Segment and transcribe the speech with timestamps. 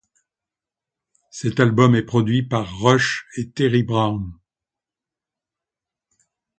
[1.29, 4.31] Cet album est produit par Rush et Terry Brown.